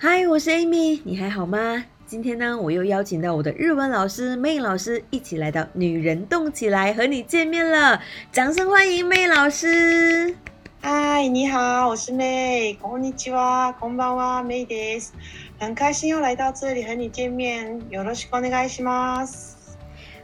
[0.00, 1.84] 嗨，我是 Amy，你还好吗？
[2.06, 10.36] 今天呢，我又邀请到我的日文老师 May 老师一起来到《女人动起来》和你见面了，掌声欢迎 May 老师。
[10.80, 15.12] 嗨，你好，我是 May，こんにちは、こんばんは、May です。
[15.58, 19.76] 很开心又来到这里和你见面，よろしくお願いします。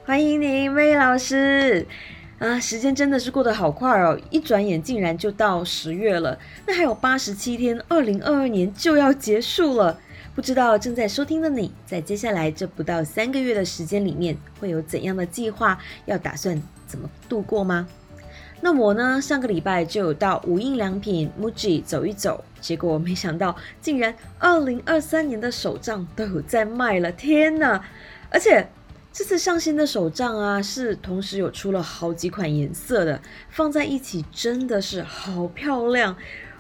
[0.06, 1.86] 欢迎你，May 老师。
[2.44, 4.20] 啊，时间真的是过得好快哦！
[4.28, 9.98] 一转眼竟然就到十月了，那还有八十七天，二零二二年就要结束了。
[10.34, 15.78] 不知道正在收听的你在接下来这不到三个月的时间里面，会有怎样的计划？
[16.04, 17.88] 要打算怎么度过吗？
[18.60, 27.10] 那我呢，上个礼拜就有到无印良品 MUJI 走一走，结果没想到竟然二零二三年的手账都有在卖了！
[27.10, 27.82] 天哪！
[28.28, 28.68] 而且。
[29.14, 36.16] 这次上新的手账啊，是同时有出了好几款颜色的，放在一起真的是好漂亮，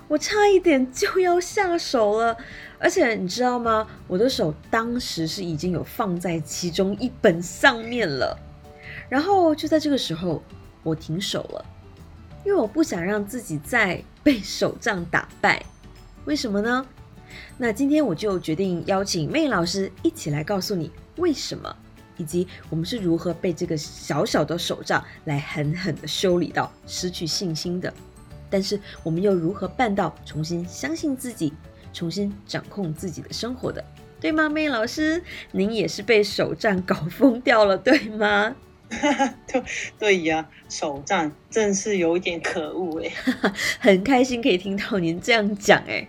[0.06, 2.36] 我差一点就要下手了。
[2.78, 3.84] 而且你知道吗？
[4.06, 8.38] 我的手当时是已经有放在其中一本上面了，
[9.08, 10.40] 然后就在这个时候，
[10.84, 11.64] 我停手了，
[12.44, 15.60] 因为我不想让自己再被手账打败。
[16.24, 16.86] 为什么呢？
[17.58, 21.74] 那今天我就决定邀请妹老师一起来告诉你为什么。
[22.16, 27.92] 以及我们是如何被这个小小的手杖来狠狠的修理到失去信心的？
[28.50, 31.52] 但是我们又如何办到重新相信自己，
[31.92, 33.84] 重新掌控自己的生活的？
[34.20, 35.22] 对吗，妹老师？
[35.52, 38.54] 您也是被手杖搞疯掉了，对吗？
[39.48, 39.62] 对
[39.98, 43.10] 对呀，手杖真是有一点可恶哎，
[43.80, 46.08] 很开心可以听到您这样讲哎。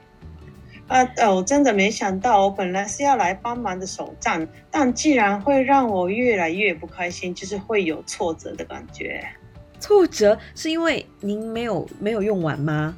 [0.87, 9.23] 啊，我真的没想到，我本来是要来帮忙的手账，但既然会让我越来越不开心，就是会有挫折的感觉。
[9.79, 12.95] 挫折是因为您没有没有用完吗？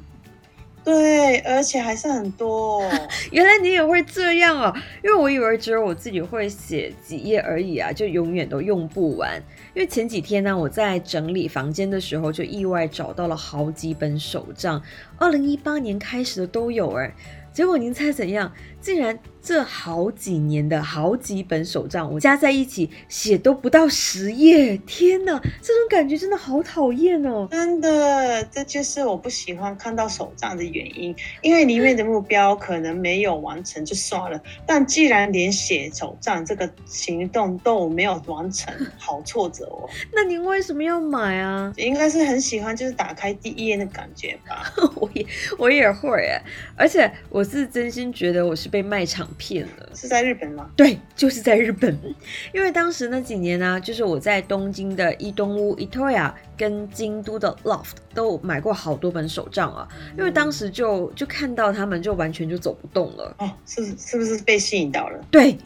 [0.84, 2.82] 对，而且还是很多。
[3.30, 4.72] 原来你也会这样啊！
[5.04, 9.36] 因为我以为只有我自己会写几页而已啊，就永远都用不完。
[9.74, 14.82] 因为前几天呢，我在整理房间的时候，就意外找到了好几本手账，
[15.18, 17.12] 二零一八年开始的都有哎。
[17.58, 18.52] 结果您猜怎样？
[18.80, 24.76] 竟然这好几年的好几本手账，我加在一起写都不到十页！
[24.86, 27.48] 天哪，这种感觉真的好讨厌哦！
[27.50, 31.14] 真的，这就是我不喜欢看到手账的原因。
[31.42, 39.88] 因为里面的目标可能没有完成就算了，但既然连写手账这个行动都没有完成，好挫折哦！
[40.12, 41.72] 那您为什么要买啊？
[41.76, 44.72] 应该是很喜欢，就是打开第一页的感觉吧。
[44.96, 45.26] 我也
[45.58, 46.42] 我也会哎，
[46.76, 48.67] 而且我是真心觉得我是。
[48.70, 50.70] 被卖场骗了，是在日本吗？
[50.76, 51.98] 对，就是在日本。
[52.52, 59.88] 因为当时那几年呢，就是我在东京的伊东屋 Itoya 跟京都的 Loft 都买过好多本手账啊。
[60.16, 63.34] 因为当时就就看到他们，就完全就走不动了。
[63.38, 65.18] 哦，是是不是被吸引到了？
[65.30, 65.56] 对，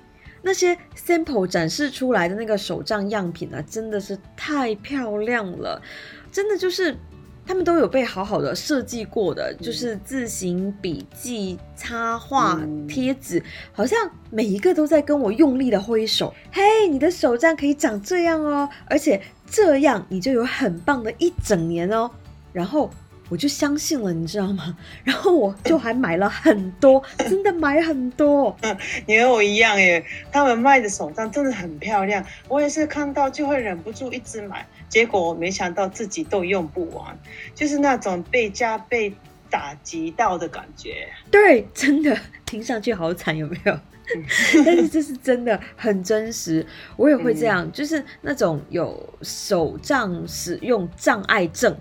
[0.42, 5.80] 那些 sample 展示出来的那个手账样品啊，真的是太漂亮了，
[6.30, 6.96] 真的就是。
[7.46, 13.42] 他们都有被好好的设计过的，就是字形笔记、插画、贴纸，
[13.72, 16.32] 好像每一个都在跟我用力的挥手。
[16.52, 19.20] 嘿，你的手账可以长这样哦，而且
[19.50, 22.10] 这样你就有很棒的一整年哦。
[22.52, 22.90] 然后
[23.32, 24.76] 我就相信了，你知道吗？
[25.04, 28.54] 然后我就还买了很多， 真的买很多。
[29.08, 34.66] 你和我一样耶，他们卖的手账真的很漂亮，我也是看到就会忍不住一直买。
[34.90, 37.18] 结果我没想到自己都用不完，
[37.54, 39.10] 就是那种被加倍
[39.48, 41.08] 打击到的感觉。
[41.30, 43.78] 对，真的听上去好惨，有没有？
[44.62, 46.66] 但是这是真的很真实，
[46.98, 51.74] 我也会这样，就是那种有手账使用障碍症，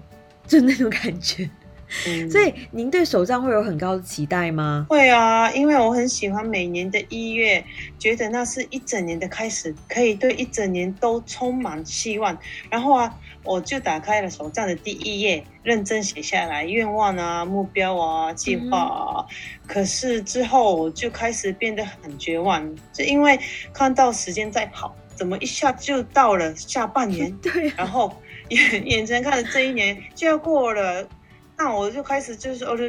[0.51, 1.49] 就那种感觉。
[2.31, 4.85] 所以您对手账会有很高的期待吗？
[4.89, 7.61] 会啊，因为我很喜欢每年的一月，
[7.99, 12.37] 觉得那是一整年的开始，可以对一整年都充满希望。
[12.69, 13.13] 然后啊，
[13.43, 19.25] 我就打开了手账的第一页，认真写下来愿望啊、目标啊、计划啊。
[19.67, 23.37] 可是之后我就开始变得很绝望，就因为
[23.73, 27.29] 看到时间在跑，怎么一下就到了下半年？
[27.43, 28.15] 对，然后
[28.51, 31.07] 眼 眼睁看着这一年就要过了。
[31.57, 32.83] 那我就开始就是我就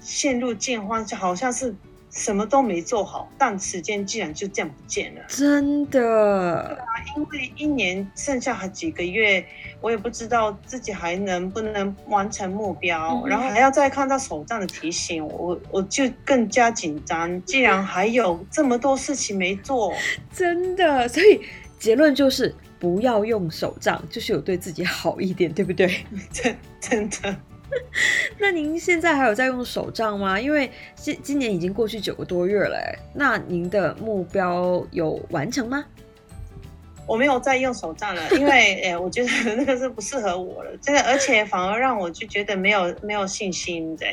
[0.00, 1.74] 陷入惊慌，就好像是
[2.10, 5.20] 什么都没做好，但时间竟然就这样不见了。
[5.26, 5.98] 真的？
[6.00, 6.86] 对啊，
[7.16, 9.44] 因为一年剩下还几个月，
[9.80, 17.44] 我也不知道自己还能不能完成目标，然后还要再看到手账的提醒，我我就更加紧张。
[17.44, 19.92] 既然还有这么多事情没做，
[20.32, 21.40] 真的，所以
[21.80, 26.04] 结论就是不要用手杖，就是有对自己好一点，对不对？
[26.30, 27.34] 真真的。
[28.38, 30.38] 那您现在还有在用手杖吗？
[30.38, 32.76] 因为今今年已经过去九个多月了，
[33.14, 35.82] 那您的目标有完成吗？
[37.06, 44.06] 我没有再用手账了， 因为诶，我觉得那个是不适合我了，真的，而且反而让我就觉得没有没有信心的，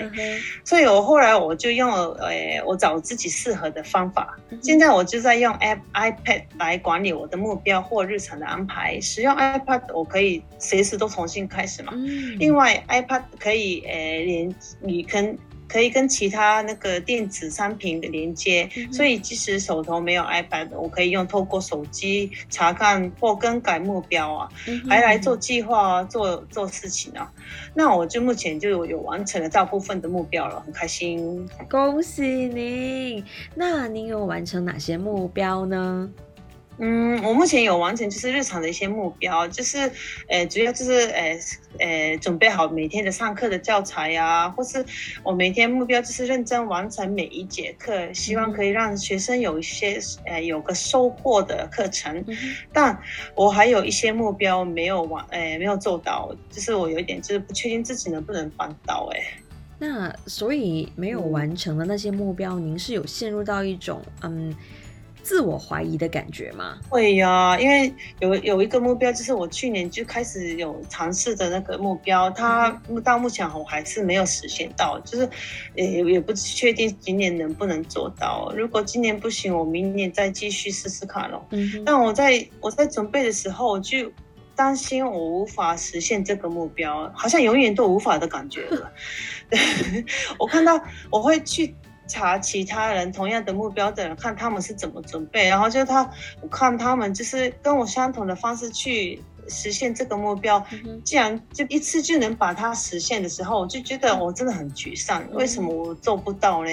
[0.66, 4.38] 所以我后来我就用了诶，我找自己适合的方法。
[4.62, 9.00] 现在我就在用 App iPad 来管理我的目标或日常的安排。
[9.02, 11.94] 使用 iPad 我可以随时都重新开始嘛。
[12.38, 15.38] 另外 iPad 可以诶连你跟
[15.72, 24.50] 可以跟其他那个电子商品的连接，所以即使手头没有 iPad，我可以用透过手机查看或更改目标啊，
[24.90, 27.32] 还来做计划、做做事情啊。
[27.74, 31.48] 那我就目前就有有完成了大部分的目标了，很开心。
[31.70, 33.24] 恭喜您！
[33.56, 36.10] 那您有完成哪些目标呢？
[36.84, 39.78] 嗯，我目前有完成就是日常的一些目标，就是，
[40.28, 41.40] 呃，主要就是，呃，
[41.78, 44.84] 呃，准备好每天的上课的教材呀，或是
[45.22, 52.26] 我每天目标就是认真完成每一节课，希望可以让学生有一些，呃，有个收获的课程。
[52.74, 53.00] 但
[53.36, 59.20] 我还有一些目标没有完，呃，没有做到，就是我有一点就是不确定自己能不能办到，哎。
[59.78, 64.52] 那所以没有完成的那些目标，您是有陷入到一种，嗯。
[65.24, 66.78] 自我怀疑的感觉吗？
[66.90, 72.70] 会呀，因为有有一个目标，就是我去年就开始有尝试的那个目标，它
[73.04, 75.30] 到目前我还是没有实现到，就是
[75.76, 78.52] 也也不确定今年能不能做到。
[78.56, 81.46] 如果今年不行，我明年再继续试试看咯。
[81.52, 84.12] 嗯，但我在我在准备的时候，就
[84.56, 88.92] 担心我无法实现这个目标，好像永远都无法的感觉了。
[90.40, 91.76] 我看到我会去。
[92.12, 96.08] 查其他人同样的目标的人，看他们是怎么准备，然后就他，
[96.42, 100.64] 我看他们就是跟我相同的方式去实现这个目标。
[101.06, 105.26] 既然就一次就能把它实现的时候，我就觉得我真的很沮丧。
[105.32, 106.70] 为什么我做不到呢？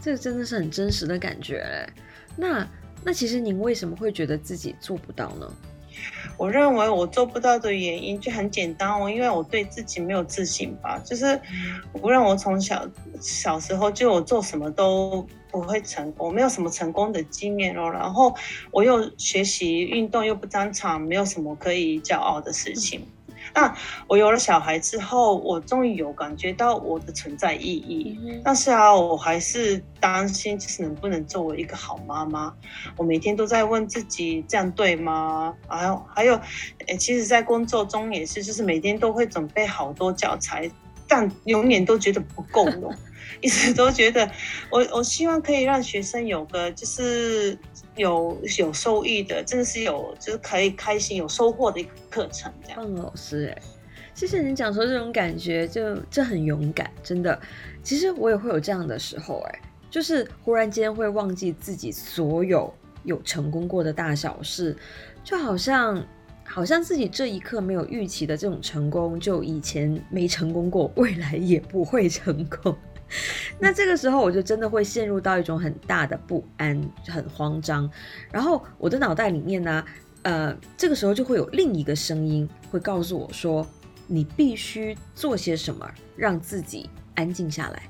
[0.00, 1.92] 这真的是很真实的感觉嘞。
[2.36, 2.68] 那
[3.04, 5.46] 那其实您为什么会觉得自己做不到呢？
[6.36, 10.98] 我认为我做不到的原因就很简单哦，因为我对自己没有自信吧。
[11.04, 11.40] 就是
[11.92, 12.88] 无论我从小
[13.20, 17.90] 小时候就我做什么都不会成功，没有什么成功的经验哦。
[17.90, 18.34] 然后
[18.70, 23.06] 我又学习运动又不沾场，没有什么可以骄傲的事情。
[23.54, 23.74] 那
[24.06, 28.18] 我有了小孩之后，我终于有感觉到我的存在意义。
[28.44, 32.52] 但是啊，我还是担心，就是能不能作为一个好妈妈。
[32.96, 35.54] 我每天都在问自己，这样对吗？
[35.68, 36.40] 还有还有，
[36.86, 40.70] 诶，其实，在工作中也是，就是每天都会准备好多教材，
[41.08, 42.94] 但永远都觉得不够用。
[43.40, 44.30] 一直都觉得，
[44.70, 47.56] 我我希望可以让学生有个就是
[47.96, 52.52] 有有收益的，真的是有就是可以开心有收获的一个课程。
[52.64, 53.62] 这样，老师哎，
[54.14, 57.38] 谢谢你讲说这种感觉，就这很勇敢，真的。
[57.82, 59.60] 其实我也会有这样的时候哎，
[59.90, 62.72] 就是忽然间会忘记自己所有
[63.04, 64.76] 有成功过的大小事，
[65.24, 66.06] 就好像
[66.44, 72.76] 好像自己这一刻没有预期的这种成功，就以前没成功过，未来也不会成功。
[73.58, 77.90] 那这个时候，我就真的会陷入到一种很大的不安，很慌张。
[78.32, 79.84] 然后我的脑袋里面呢，
[80.22, 83.66] 呃，这个时候就会有另一个声音会告诉我说
[84.06, 87.82] ：“你必须做些什么，让自己安静下来。”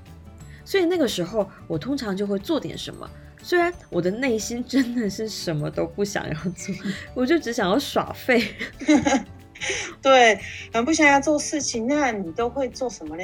[0.64, 3.08] 所以那个时候，我通常就会做点什么。
[3.42, 6.74] 虽然我的内心真的是什么都不想要做，
[7.14, 8.54] 我就只想要耍废。
[10.00, 10.38] 对，
[10.72, 13.22] 很不想要做事情，那你都会做什么呢？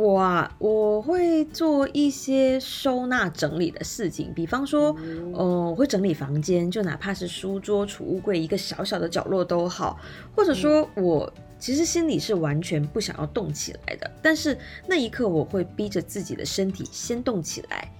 [0.00, 10.00] 我啊，我会做一些收纳整理的事情，比方说，嗯，我会整理房间，就哪怕是书桌、储物柜一个小小的角落都好，
[10.34, 17.92] 或者说，我其实心里是完全不想要动起来的，但是那一刻我会逼着自己的身体先动起来，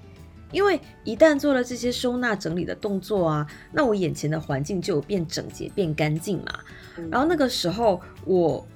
[0.53, 6.61] 因为一旦做了这些收纳整理的动作啊，那我眼前的环境就变整洁、变干净嘛，
[7.11, 8.67] 然后那个时候我。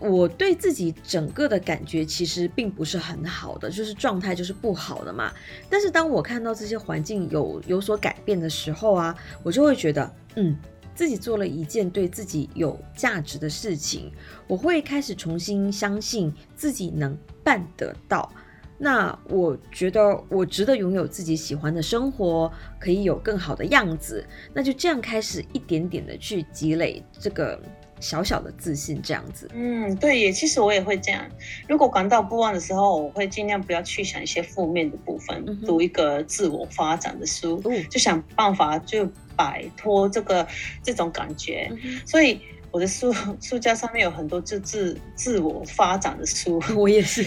[0.00, 5.30] 我对自己整个的感觉其实并不是很好的，就是状态就是不好的嘛。
[5.68, 10.56] 但是当我看到这些环境有有所改变的时候啊，我就会觉得，嗯，
[10.94, 14.10] 自己做了一件对自己有价值的事情，
[14.46, 17.14] 我会开始重新相信自己能
[17.44, 18.32] 办得到。
[18.78, 24.24] 那我觉得我值得拥有自己喜欢的生活，可以有更好的样子。
[24.54, 27.60] 那就这样开始一点点的去积累这个。
[28.00, 31.22] 小小的自信这样子，嗯，对，也其实我也会这样。
[31.68, 40.46] 如果感到不安的时候，我会尽量不要去想一些负面的部分，读一个自我发展的书，就想办法就摆脱这个
[40.82, 41.70] 这种感觉。
[42.06, 42.40] 所以
[42.70, 47.26] 我的书 书架上面有很多就自自我发展的书，我也是，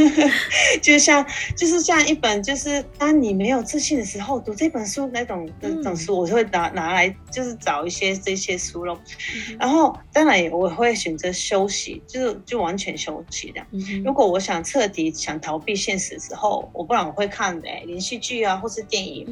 [0.82, 1.24] 就像
[1.56, 9.00] 就是像一本就是当你没有自信的时候读这本书那种那种书，我就会拿拿来就是找一些这些书咯。
[9.58, 13.66] 然后当然也我会选择休息，就是就完全休息这样。
[14.04, 19.26] 如果我想彻底想逃避现实的时候，我不然我会看诶连续剧啊，或是电影。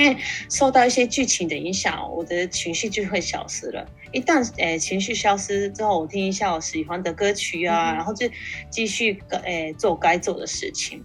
[0.00, 0.16] 嗯，因为
[0.48, 3.86] 受到一些剧情的影响，我的情绪就会消失了。
[4.12, 8.28] 一旦诶情绪消失之后，我听一下我喜欢的歌曲啊，然后就
[8.70, 11.02] 继续诶做该做的事情。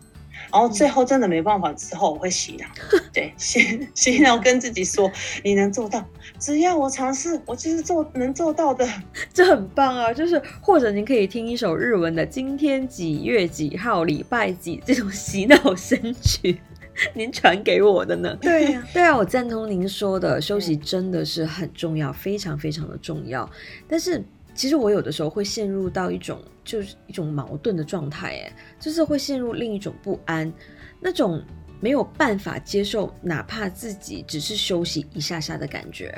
[0.51, 2.65] 然后最后真的没办法之后，我会洗脑，
[3.11, 3.59] 对，洗
[3.93, 5.11] 洗脑跟自己说，
[5.43, 6.05] 你能做到，
[6.39, 8.87] 只要我尝试，我就是做能做到的，
[9.33, 10.13] 这很棒啊！
[10.13, 16.57] 就是或者您可以听一首日文的“今天几月几号，礼拜几”这种洗脑神曲，
[17.13, 18.35] 您传给我的呢？
[18.41, 23.49] 对呀，对啊，我赞同您说的，休息真的是很重要，非常非常的重要。
[23.87, 24.23] 但是
[24.53, 26.39] 其实我有的时候会陷入到一种。
[26.65, 30.51] 就是一种矛盾的状态，哎，就是会陷入另一种不安，
[30.99, 31.39] 那种
[31.79, 36.11] 没有办法接受，哪怕自己只是休息一下下的感觉。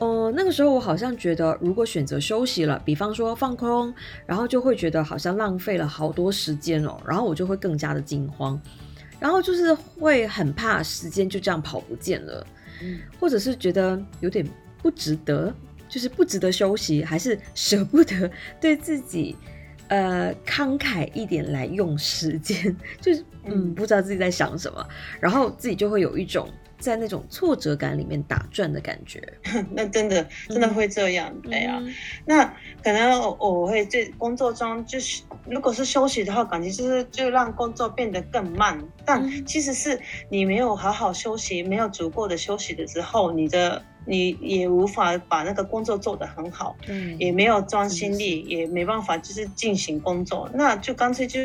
[0.00, 3.90] 哦，那个时候我好像觉得，如果选择休息了，比方说放空，
[4.26, 8.60] 然后就会觉得好像浪费了好多时间哦，然后我就会更加的惊慌，
[9.18, 12.46] 然后就是会很怕时间就这样跑不见了，
[12.82, 14.46] 嗯，或者是觉得有点
[14.82, 15.54] 不值得，
[15.88, 18.30] 就是不值得休息，还是舍不得
[18.60, 19.36] 对自己。
[19.88, 24.84] 呃，慷慨一点来用时间，就是嗯，不知道自己在想什么，
[25.20, 29.22] 然后自己就会有一种在那种挫折感里面打转的感觉。
[29.72, 31.82] 那真的真的会这样，对啊。
[32.24, 32.44] 那
[32.82, 38.78] 可能我会在工作中，就是如果是休息的话，感觉就是就让工作变得更慢。
[39.04, 43.82] 但其实是你没有好好休息，没有足够的休息的时候，你的。
[44.08, 51.40] 你也无法把那个工作做得很好，嗯，也没有专心力，也没办法就是进行工作，那就干脆就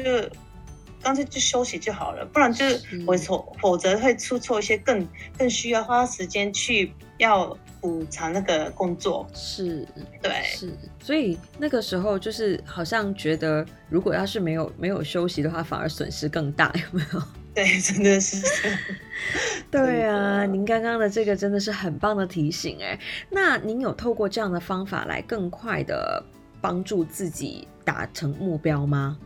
[1.02, 9.28] 干脆就休息就好了，不然就是我否否则会出错一些更更需要花时间去要补偿那个工作。
[9.34, 9.86] 是，
[10.22, 17.22] 对，是，所以那个时候就是好像觉得，如果要是没有没有休息的话，反而损失更大，有没有？
[17.54, 18.46] 对，真的是。
[19.70, 22.98] 对啊，您刚刚的这个真的是很棒的提醒哎。
[23.30, 26.24] 那您有透过这样的方法来更快的
[26.62, 29.18] 帮助自己达成目标吗？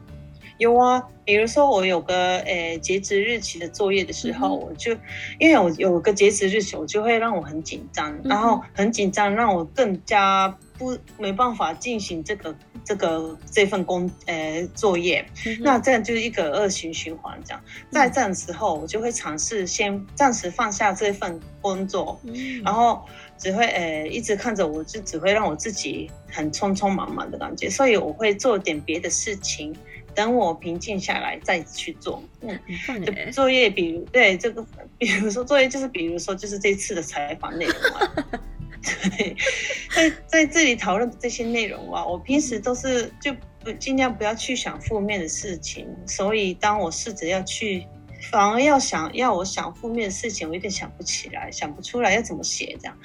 [0.57, 4.93] 有啊，比如说我有个诶截止日期的作业的时候，我就
[5.37, 10.47] 因为我有个截止日期，我就会让我很紧张，然后很紧张，让我更加
[10.77, 15.25] 不没办法进行这个这个这份工诶作业。
[15.59, 22.17] 那这样就是一个恶性循环，这样在这样的时候，我就会尝试先暂时放下这份工作，
[22.63, 23.03] 然后
[23.37, 29.75] 只会诶一直看着我，就只会让我自己很匆匆忙忙的感觉，所以我会做点别的事情。
[30.15, 32.23] 等我平静下来再去做。
[32.41, 32.59] 嗯，
[33.31, 34.65] 作业，比如对这个，
[34.97, 38.15] 比如说作业就是，比如说就是这次的采访内容啊。
[39.17, 39.35] 对，
[39.93, 47.85] 在在这里讨论这些内容啊，我平时都是就不尽量不要去想负面的事情，所以当我试着要去。
[48.31, 52.97] 反而要想要我想负面的事情，我有点想不起来，想不出来要怎么写这样。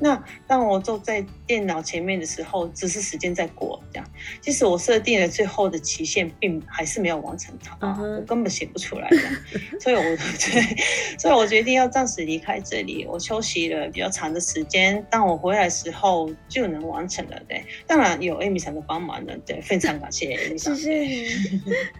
[0.00, 4.08] 那当我坐在电脑前面的时候，只是时间在过这样。
[4.40, 9.08] 即使我设定了最后的期限，并还是没有完成它，我根本写不出来。
[9.80, 10.02] 所以，我
[10.38, 13.06] 对，所以我决定要暂时离开这里。
[13.06, 17.40] 我休息了比较长的时间，当我回来的时候就能完成了。
[17.48, 20.58] 对，当然有 Amy 的帮忙的，对，非常感谢 Amy。
[20.58, 21.38] 谢谢。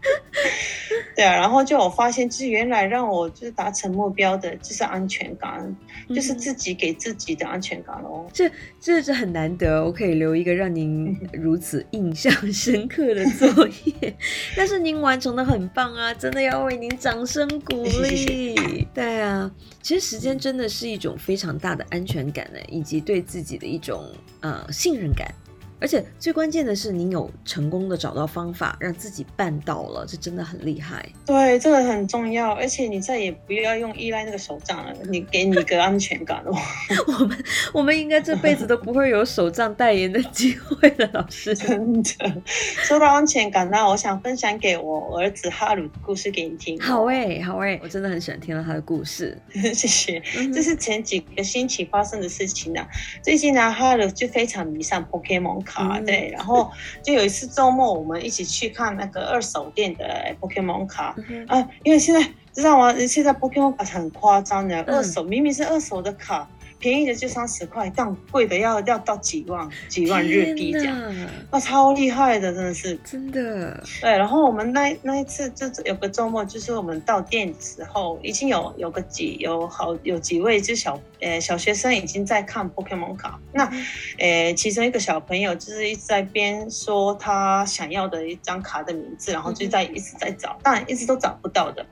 [1.14, 5.76] 对啊，然后就我发现，就是原来让我就是达成目标的，就是安全感，
[6.08, 8.26] 就是自己给自己的安全感哦。
[8.32, 14.16] 这这是很难得，我可以留一个让您 如此印象深刻的作业，
[14.56, 18.86] 但是您完成的很棒啊，真的要为您掌声鼓励。
[18.94, 19.50] 对啊，
[19.82, 24.04] 其实时间真的是一种非常大的安全感呢，以及对自己的一种
[24.40, 25.32] 呃信任感。
[25.80, 31.04] 而且最关键的是，你有成功的找到方法，让自己办到了，这真的很厉害。
[31.24, 32.52] 对，这个很重要。
[32.52, 36.56] 而且你再也不要用依赖那个手杖了，你给你一个安全感哦。
[37.18, 37.44] 我们
[37.74, 41.54] 我们应该这辈子都不会有手杖代言的机会了，老师。
[41.54, 42.42] 真的。
[42.82, 46.78] 说到安全感，那我想分享给我儿子哈鲁的故事给你听。
[46.80, 49.40] 好诶，好诶，我真的很喜欢听到他的故事。
[49.54, 50.20] 谢谢。
[50.52, 52.84] 这是前几个星期发生的事情呢。
[53.22, 55.67] 最近呢，哈鲁就非常迷上 Pokemon。
[55.68, 56.70] 卡对，然后
[57.02, 60.04] 就有一次周末，我们一起去看那个二手店的
[60.40, 61.14] Pokemon 卡
[61.46, 62.20] 啊，因为现在
[62.52, 62.92] 知道吗？
[63.06, 66.48] 现在 Pokemon 卡很夸张的，二手明明是二手的卡，
[66.78, 72.96] 便宜的就三十块，但贵的要要到几万几万日币这样，天哪那超厉害的，真的是。
[73.04, 83.70] 真的，对，然后我们那那一次就是有个周末，就是我们到店的时候，已经有有个几有好有几位就小呃小学生已经在看 Pokemon 卡，那
[84.18, 91.84] 呃其中一个小朋友就是一直在边说他想要的一张卡的名字，然后就在一直在找，但一直都找不到的。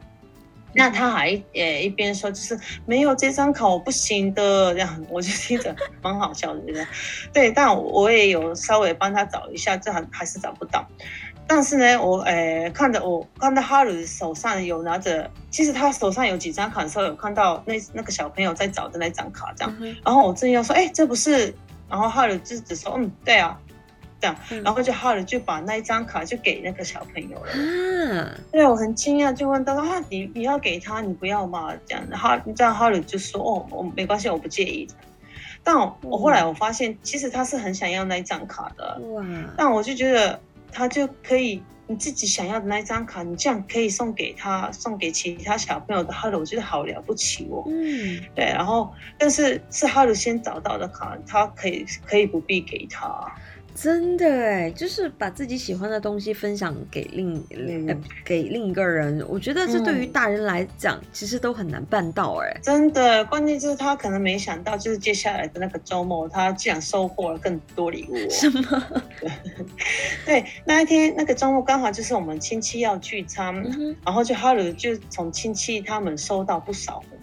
[0.76, 6.86] 那他还呃一边说就是没有这张卡我不行的，这样我就听着蛮好笑的，觉得
[7.32, 10.86] 对，但我也有稍微帮他找一下，这还还是找不到。
[11.48, 21.54] 但是呢，我呃看着我看到哈鲁手上有拿着，其实他手上有几张卡的时候，有看到那那个小朋友在找的那张卡这样，嗯然后我正要说，哎，这不是，
[21.88, 23.56] 然后哈鲁就只说，嗯，对啊，
[24.26, 27.52] 这样，嗯然后就哈鲁就把那一张卡就给那个小朋友了。
[27.52, 31.72] 啊，对，我很惊讶，就问他说啊，你你要给他，你不要吗？
[31.86, 34.88] 这样，然后这样哈鲁就说哦，我没关系，我不介意。
[35.62, 39.24] 但我我后来我发现，其实他是很想要那一张卡的，哇，
[39.56, 40.38] 但我就觉得
[40.70, 47.64] 他就可以，你自己想要的那一张卡，你这样可以送给他，送给其他小朋友的哈鲁，我觉得好了不起哦。
[47.66, 53.08] 嗯，对，然后但是是哈鲁先找到的卡，他可以可以不必给他。
[53.76, 62.58] 真的哎，就是把自己喜欢的东西分享给另、嗯呃给另一个人，我觉得这对于嗯大人来讲，其实都很难办到哎。
[62.62, 68.28] 真的，关键就是他可能没想到，就是接下来的那个周末，他竟然收获了更多礼物、哦。
[68.30, 69.02] 什么？
[70.24, 77.15] 对，那一天那个周末刚好就是我们亲戚要聚餐，嗯然后就哈鲁就从亲戚他们收到不少红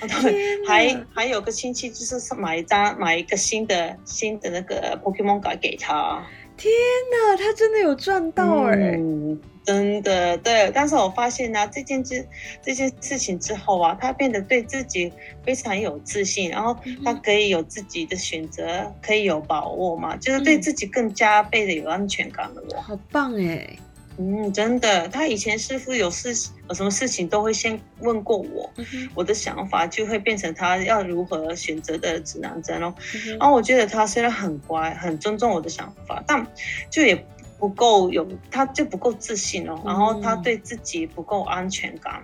[0.66, 6.24] 还还有个亲戚就是买一张买一个新的新的那个 Pokemon 卡给他。
[6.56, 6.72] 天
[7.10, 8.76] 哪，他真的有赚到哎！
[8.76, 10.70] 嗯，真的对。
[10.72, 12.24] 但是我发现呢、这件事
[12.62, 22.62] 这件事情之后啊，他变得对自己非常有自信，然后他可以有自己的选择，可以有把握嘛，就是对嗯自己更加倍的有安全感了。
[22.70, 23.76] 我，好棒哎！
[24.16, 26.32] 嗯，真的，他以前师傅有事
[26.68, 28.70] 有什么事情都会先问过我。
[28.76, 32.94] 嗯我的想法就会变成他要如何选择的指南针哦。
[33.38, 36.46] 然后我觉得他虽然很乖，很尊重我的想法，但
[36.90, 37.26] 就也
[37.58, 39.80] 不够有，他就不够自信哦。
[39.84, 42.22] 然后他对自己不够安全感。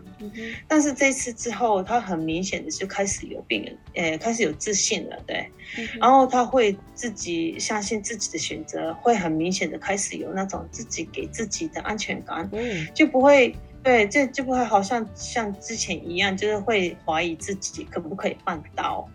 [0.69, 5.39] 但是这次之后，他很明显的就开始有病人，呃，开始有自信了，对。
[5.79, 13.55] 嗯然后他会自己相信自己的选择，会很明显的开始有那种自己给自己的安全感，嗯就不会。
[13.83, 19.09] 对，这就不会好像像之前一样，就是会怀疑自己可不可以办到，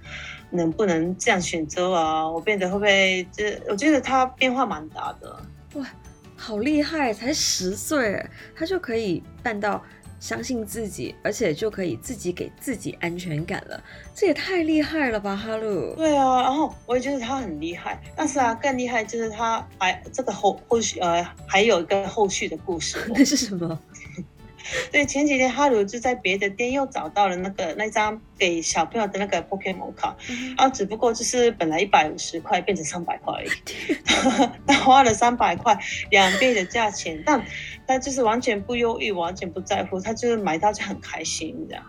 [0.49, 2.28] 能不能这样选择啊？
[2.28, 3.28] 我变得会不会？
[3.32, 5.39] 这我觉得他变化蛮大的。
[6.38, 8.24] 好厉害，才十岁，
[8.56, 9.82] 他就可以办到
[10.20, 13.82] 相信自己，而且就可以自己给自己安全感了，
[14.14, 15.96] 这也太厉害了吧，哈鲁！
[15.96, 23.80] 对啊，然后我也觉得他很厉害，但是啊，更厉害就是他还这个后后续呃还有一个后续的故事哦、 那是什么？
[24.91, 33.49] 对，前几天哈鲁就在别的店又找到了那个那张给小朋友的那个 Pokemon 卡，嗯然后只不过就是本来一百五十块变成三百块而已，
[34.65, 35.78] 他花了三百块，
[36.10, 37.43] 两倍的价钱，但
[37.88, 41.84] 他就是完全不忧郁，完全不在乎，他就是买到就很开心这样。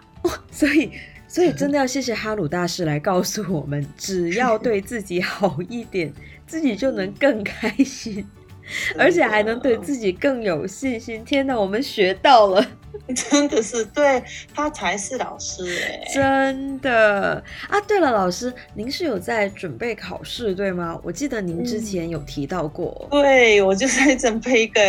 [0.50, 0.90] 所以，
[1.28, 6.12] 所以真的要谢谢哈鲁大师来告诉我们，只要对自己好一点，
[6.46, 8.26] 自己就能更开心，
[8.98, 11.24] 而且还能对自己更有信心。
[11.24, 12.64] 天哪，我们学到了！
[13.14, 14.22] 真的是对
[14.54, 17.80] 他才是老师哎、真的啊！
[17.86, 20.98] 对了，老师，您是有在准备考试对吗？
[21.02, 23.08] 我记得您之前有提到过。
[23.10, 24.80] 对我就在准备一个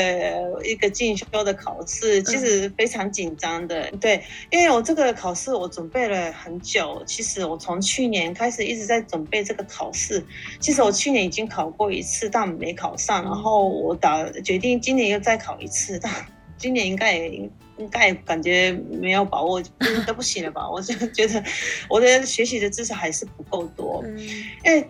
[0.63, 3.89] 一个进修的考试，其实非常紧张的。
[3.99, 10.23] 对，因为我这个考试我准备了很久，其实我从去年开始一直在准备这个考试。
[10.59, 16.11] 其实我去年已经考过一次，但没考上，然后我打决定今年又再考一次，但
[16.57, 20.67] 今年应该也应该也感觉没有把握，就是都不行了吧？
[20.69, 21.43] 我就觉得
[21.89, 24.01] 我的学习的知识还是不够多。
[24.05, 24.17] 嗯
[24.65, 24.87] 因为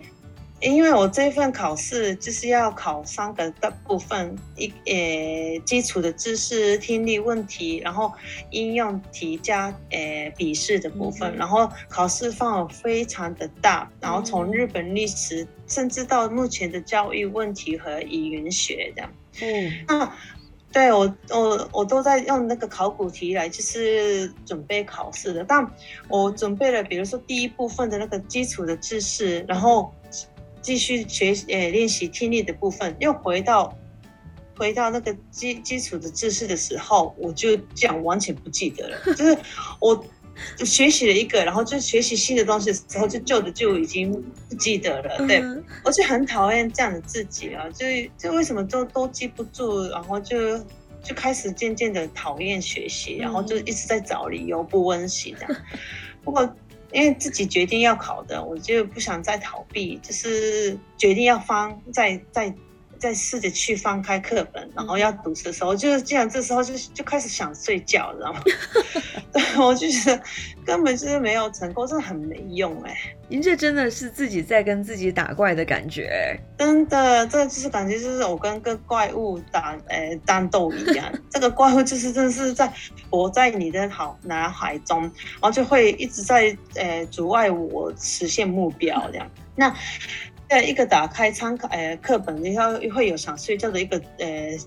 [0.59, 8.11] 因为我这份考试就是要考三个大部分，一呃基础的知识、听力问题，然后
[8.49, 19.11] 应用题加呃笔试的部分，嗯然后考试范围非常的大，然后从嗯日本历史，甚至到目前的教育问题和语言学这样。
[19.39, 20.11] 嗯那
[20.71, 25.65] 对我我我都在用那个考古题来就是准备考试的，但
[26.07, 29.91] 我准备了，比如说第一部分的那个基础的知识，然后
[30.61, 33.75] 继续学呃练习听力的部分，又回到
[34.57, 39.37] 回到那个基基础的知识的时候，我就这样完全不记得了，就是
[39.79, 40.05] 我
[40.55, 44.11] 就学习了一个，然后就学习新的东西的时候，就旧的就已经
[44.49, 45.17] 不记得了。
[45.27, 47.85] 对，嗯我就很讨厌这样的自己啊，就
[48.17, 50.57] 就为什么都都记不住，然后就
[51.03, 55.61] 就开始渐渐的讨厌学习，然后就一直在找理由不温习这样。
[56.23, 56.47] 不过
[56.91, 62.53] 因为自己决定要考的，我就不想再逃避，就是决定要翻再再。
[62.99, 68.41] 再试着去翻开课本，然后要读的时候，就是竟然，这时候就就开始想睡觉，知道吗？
[69.31, 70.21] 对，我就觉得
[70.65, 72.95] 根本就是没有成功，真的很没用哎、
[73.29, 76.37] 您这真的是自己在跟自己打怪的感觉。
[76.57, 82.71] 真的，这就是感觉就是我跟个怪物打呃战斗一样， 这个怪物就是真的是在
[83.09, 89.29] 活在你的脑脑海中，然后就会一直在呃阻碍我实现目标这样。
[89.55, 89.75] 那
[90.49, 94.57] 在一个打开参考呃课本，要会有想睡觉的一个呃。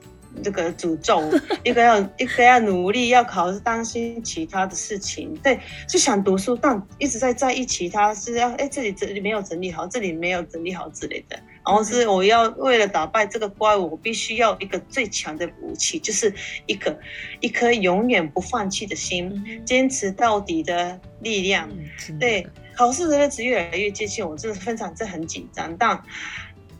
[0.45, 1.21] 这个诅咒，
[1.65, 11.37] 一个要一个要努力要考试，担心其他的事情，对，就想读书，但一直在在意其他是要哎这里这里没有整理好，这里没有整理好之类的。
[11.65, 16.33] 然后是我要为了打败这个怪物，我必须要一个最强的武器，就是
[16.67, 16.99] 一个
[17.41, 21.69] 一颗永远不放弃的心，嗯坚持到底的力量。
[22.09, 26.03] 嗯对，考试的日子越来越接近，我真的非常这很紧张，但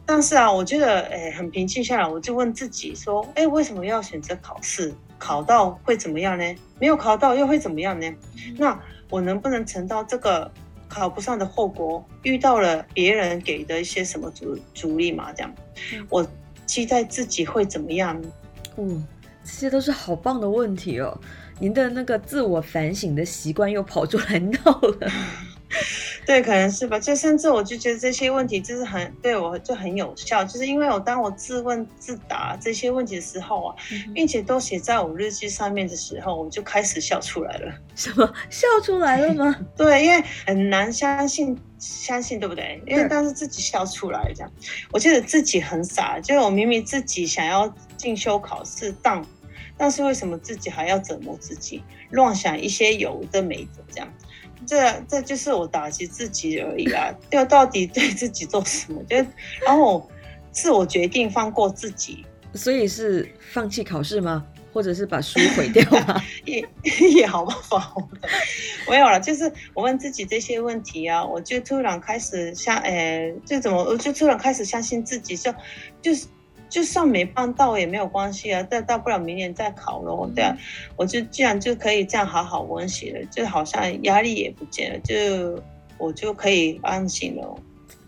[0.07, 4.93] 但是啊，我觉得诶很平静下来，我就问自己说，哎，为什么要选择考试？
[5.19, 6.55] 考到会怎么样呢？
[6.79, 8.11] 没有考到又会怎么样呢？
[8.57, 10.51] 那我能不能承到这个
[10.91, 12.05] 考不上的后果？
[12.25, 15.33] 遇到了别人给的一些什么阻阻力嘛？
[15.33, 15.55] 这样
[15.95, 16.27] 嗯，我
[16.67, 18.21] 期待自己会怎么样？
[18.77, 19.07] 嗯，
[19.45, 21.19] 这些都是好棒的问题哦。
[21.59, 25.11] 您的那个自我反省的习惯又跑出来闹了。
[26.27, 26.99] 对，可能是吧。
[26.99, 33.77] 就甚至我就觉得这些问题就是很对我就很有效，就是因为我当我自问自答这些问题的时候啊，
[34.15, 37.73] 并且都写在我日记上面的时候，我就开始笑出来了。
[37.95, 39.57] 什么笑出来了吗？
[39.77, 42.83] 对，因为很难相信，相信对不对？
[42.87, 44.53] 因为对但是自己笑出来这样，
[44.93, 49.25] 我觉得自己很傻，就是我明明自己想要进修考试，但
[49.77, 54.13] 但是为什么自己还要折磨自己，乱想一些有的没的这样？
[54.67, 57.13] 这这就是我打击自己而已啊！
[57.31, 59.03] 要到底对自己做什么？
[59.09, 59.17] 就
[59.67, 60.09] 然后
[60.53, 64.45] 自我决定放过自己，所以是放弃考试吗？
[64.73, 66.23] 或者是把书毁掉吗？
[66.47, 66.65] 也
[67.17, 67.93] 也好办法，
[68.89, 69.19] 没有了。
[69.19, 75.53] 就是我问自己这些问题啊，我就突然开始相，呃，就怎么，我就突然开始相信自己，就
[76.01, 76.27] 就是
[76.71, 80.31] 就算没办到也没有关系啊，但大不了明年再考咯。
[80.35, 80.57] 对啊，
[80.97, 85.63] 我就既然就可以这样好好温习了，就好像压力也不见了，就
[85.99, 87.55] 我就可以安心了。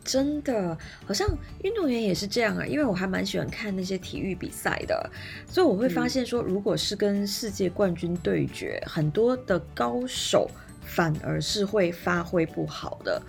[0.05, 1.29] 真的，好像
[1.62, 5.11] 运动员也是这样啊，因为我还蛮喜欢看那些体育比赛的，
[5.46, 10.48] 所以我会发现说，如果是跟世界冠军对决，很多的高手
[10.81, 13.20] 反而是会发挥不好的，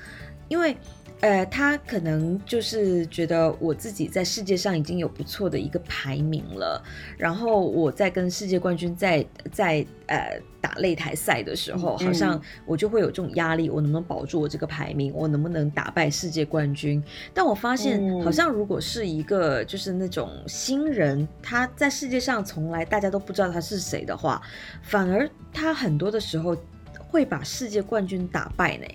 [0.47, 0.77] 因为。
[1.23, 6.83] 呃，他可能就是觉得我自己在世界上已经有不错的一个排名了，
[7.17, 17.01] 然后我在跟世界冠军在在呃打擂台赛的时候，嗯好像我就会有这种压力，我能不能保住我这个排名，我能不能打败世界冠军？
[17.33, 18.21] 但我发现，嗯。
[18.21, 24.41] 好像如果是一个就是那种新人，他在世界上从来大家都不知道他是谁的话，
[24.81, 26.53] 反而他很多的时候
[26.97, 28.85] 会把世界冠军打败呢，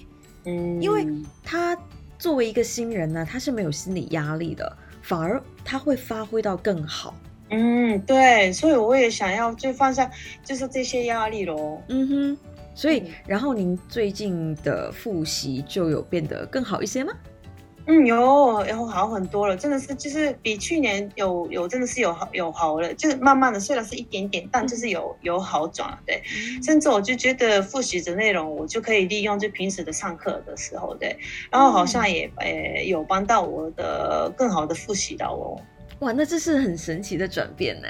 [0.44, 1.06] 嗯，因为
[1.42, 1.74] 他
[2.18, 7.14] 作为一个新人呢，他是没有心理压力的，反而他会发挥到更好。
[7.50, 10.10] 嗯，对，所以我也想要就放下，
[10.44, 11.82] 就是这些压力咯。
[11.88, 12.38] 嗯哼，
[12.74, 17.12] 所以嗯然后您最近的复习就有变得更好一些吗？
[17.90, 26.22] 嗯，有有好很多了，真的是就是比去年有有真的是有好有好了，就是慢慢的，虽然是一点点，但就是有有好转了，对。
[26.62, 31.16] 甚至我就觉得复习的内容，我就可以利用就平时的上课的时候，对，
[31.50, 35.58] 然后好像也呃有帮到我的更好的复习到哦。
[36.00, 37.88] 哇，那这是很神奇的转变呢。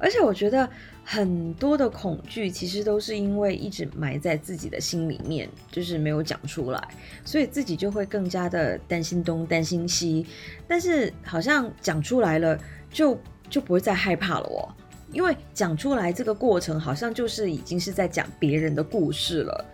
[0.00, 0.68] 而且我觉得
[1.04, 6.80] 很多的恐惧其实都是因为一直埋在自己的心里面，就是没有讲出来，
[7.24, 10.24] 所以自己就会更加的担心东担心西。
[10.66, 12.58] 但是好像讲出来了，
[12.90, 13.18] 就
[13.50, 14.68] 就不会再害怕了哦。
[15.12, 19.64] 因为讲出来这个过程，好像就是已经是在讲别人的故事了，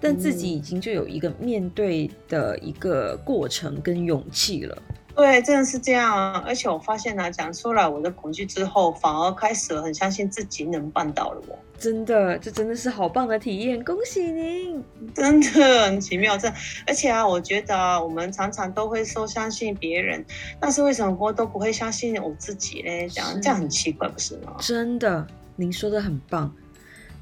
[0.00, 4.82] 但自己已经就有一个面对的一个过程跟勇气了。
[5.16, 6.44] 对，真的是这样啊！
[6.46, 11.58] 而且我发现呢、讲出来我的恐惧之后，反而开始了很相信自己能办到了我。
[11.78, 14.84] 真的，这真的是好棒的体验，恭喜您！
[15.14, 16.52] 真的很奇妙，这
[16.86, 20.22] 而且啊，我觉得啊，我们常常都会说相信别人，
[20.60, 23.08] 但是为什么我都不会相信我自己呢？
[23.08, 24.54] 这样是这样很奇怪，不是吗？
[24.60, 25.26] 真的，
[25.56, 26.54] 您说的很棒。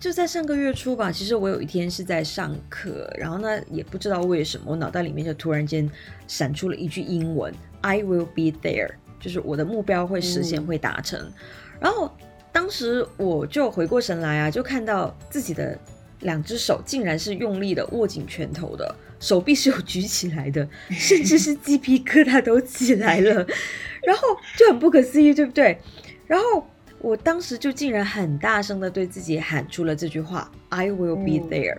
[0.05, 5.91] 就在上个月初吧，其实我有一天是在上课，然后呢，也不知道为什么，我脑袋里面就突然间
[6.27, 11.33] 闪出了一句英文：“I will be there”，就是我的目标会实现，会达成。
[11.81, 12.15] 然后
[12.53, 15.79] 当时我就回过神来啊，就看到自己的
[16.21, 23.33] 两只手竟然是用力的握紧拳头的，手臂是有举起来的，甚至是鸡皮疙瘩都起来了，
[24.07, 25.81] 然后就很不可思议，对不对？
[26.27, 26.63] 然后。
[27.05, 31.77] 我当时就竟然很大声的对自己喊出了这句话：“I will be there。”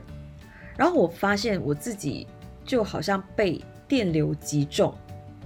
[0.77, 2.27] 然后我发现我自己
[2.63, 4.93] 就好像被电流击中，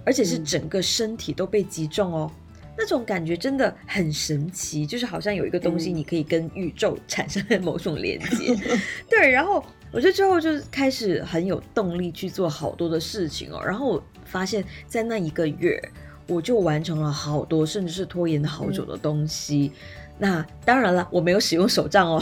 [0.03, 2.29] 而且是整个身体都被击中哦，
[2.77, 8.53] 那种感觉真的很神奇，就是好像有一个东西你可以跟宇宙产生某种连接。
[9.09, 9.63] 对，然后
[9.93, 15.81] 我就之后就开始很有动力去做好多的事情哦，然后我发现，在那一个月。
[16.29, 19.71] 我就完成了好多，甚至是拖延了好久的东西。
[20.17, 22.21] 那当然了，我没有使用手账哦。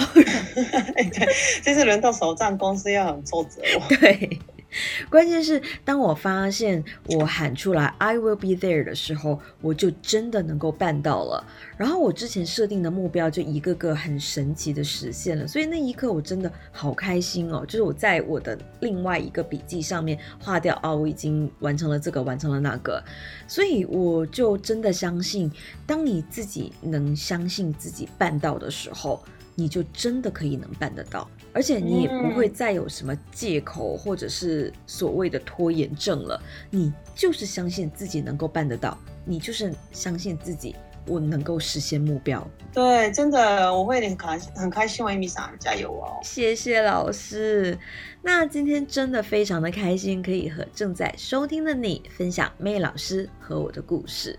[1.61, 3.83] 这次轮到手账，公司要很挫折哦。
[3.89, 4.39] 对。
[5.09, 11.43] 关键是，当我发现我喊出来 "I will be there" 的时候，我就真的能够办到了。
[11.77, 15.47] 然后我之前设定的目标就一个个很神奇的实现了。
[15.47, 17.65] 所以那一刻我真的好开心哦！
[17.65, 23.03] 就是我在我的另外一个笔记上面划掉啊，我已经完成了这个，完成了那个。
[23.47, 25.51] 所以我就真的相信，
[25.85, 29.23] 当你自己能相信自己办到的时候。
[29.59, 36.39] 你就真的可以能办得到，而且你也不会再有什么借口或者是所谓的拖延症了。
[36.69, 40.75] 你就是相信自己能够办得到，你就是相信自己，
[41.07, 42.47] 我能够实现目标。
[42.71, 46.19] 对，真的我会很开很开心，为米莎加油哦！
[46.21, 47.75] 谢谢老师。
[48.21, 54.37] 那今天真的非常的开心，可以和正在收听的你分享妹老师和我的故事。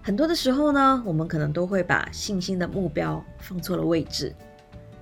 [0.00, 4.32] 很多的时候呢，我们可能都会把信心的目标放错了位置。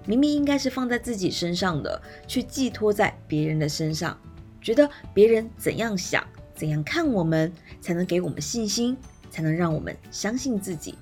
[0.07, 4.19] 明明应该是放在自己身上的，却寄托在别人的身上，
[4.61, 6.23] 觉得别人怎样想、
[6.55, 8.97] 怎样看我们，才能给我们信心，
[9.31, 10.99] 才能让我们相信自己。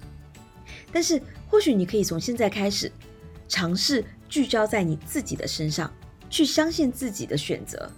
[0.92, 2.90] 但是，或许你可以从现在开始，
[3.48, 5.92] 尝试聚焦在你自己的身上，
[6.30, 7.90] 去相信自己的选择，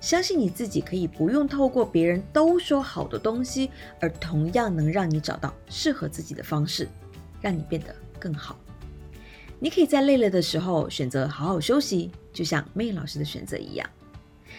[0.00, 6.88] 相信你自己可以不用透过别人都说好的东西，而同样能让你找到适合自己的方式，
[7.40, 8.58] 让你变得更好。
[9.60, 13.88] 你可以在累了的时候选择好好休息，就像妹老师的选择一样。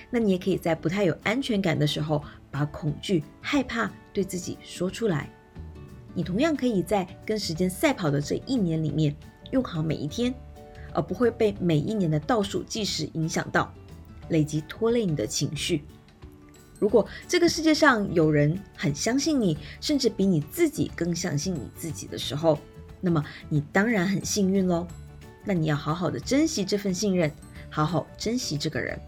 [0.09, 5.29] 那你也可以在不太有安全感的时候，把恐惧、害怕对自己说出来。
[6.13, 9.15] 你同样可以在跟时间赛跑的这一年里面，
[9.51, 10.33] 用好每一天，
[10.93, 13.71] 而不会被每一年的倒数计时影响到，
[14.29, 15.83] 累积拖累你的情绪。
[16.79, 22.57] 如果这个世界上有人很相信你，甚至比你自己更相信你自己的时候，
[23.01, 24.88] 那么你当然很幸运喽，
[25.45, 27.31] 那你要好好的珍惜这份信任，
[27.69, 28.99] 好好珍惜这个人。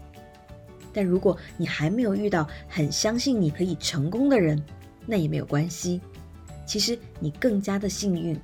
[0.92, 4.62] 但如果你还没有遇到很相信你可以成功的人，
[5.06, 6.00] 那也没有关系。
[6.66, 8.38] 其实你更加的幸运，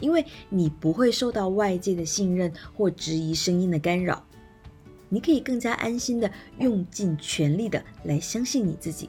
[0.00, 4.24] 因为你不会受到外界的信任或质疑声音的干扰，
[5.08, 9.08] 你可以更加安心的用尽全力的来相信你自己。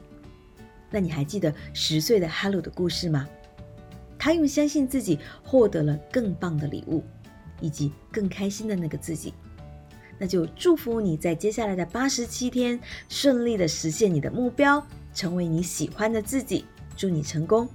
[0.90, 3.28] 那你还记得十岁的 Hello 的故事吗？
[4.18, 7.04] 他用相信自己获得了更棒的礼物，
[7.60, 9.32] 以及更开心的那个自己。
[10.18, 12.78] 那就祝福你在接下来的八十七天
[13.08, 16.64] 顺利的实现你的目标，成为你喜欢的自己。
[16.96, 17.68] 祝你成功。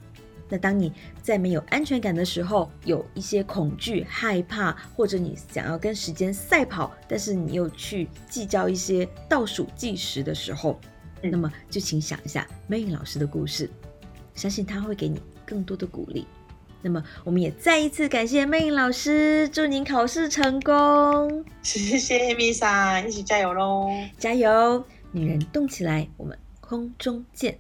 [0.49, 10.77] 那当你在没有安全感的时候，有一些恐惧、害怕，或者你想要跟时间赛跑，但是你又去计较一些倒数计时的时候，
[11.21, 13.69] 那么就请想一下 May 老师的故事，
[14.36, 15.21] 相信他会给你。
[15.45, 16.25] 更多的鼓励，
[16.82, 21.45] 那么我们也再一次感谢魅影老师，祝您考试成功！
[21.62, 23.89] 谢谢米莎，一起加油喽！
[24.17, 27.58] 加油，女人动起来，我们空中见。